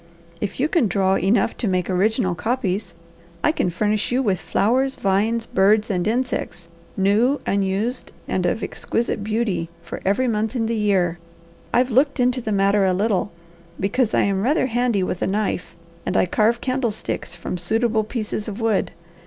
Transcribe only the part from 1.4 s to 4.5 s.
to make original copies, I can furnish you with